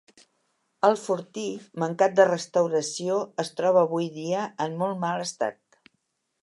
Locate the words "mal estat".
5.05-5.63